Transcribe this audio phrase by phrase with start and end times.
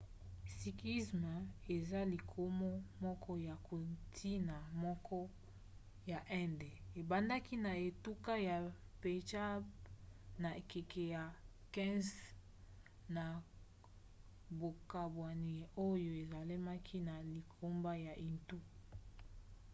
[0.57, 1.33] sikhisme
[1.75, 2.71] eza lingomo
[3.03, 5.21] moko ya kontina moke
[6.11, 6.71] ya inde.
[6.99, 8.57] ebandaki na etuka ya
[9.01, 9.61] pendjab
[10.41, 11.23] na ekeke ya
[11.73, 12.07] 15
[13.15, 13.25] na
[14.59, 15.57] bokabwani
[15.89, 18.59] oyo esalemaki na lingomba ya hindu